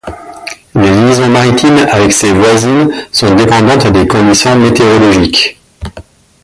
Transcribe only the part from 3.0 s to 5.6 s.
sont dépendantes des conditions météorologiques.